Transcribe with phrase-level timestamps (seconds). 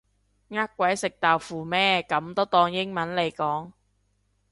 [0.49, 3.73] 呃鬼食豆腐咩噉都當英文嚟講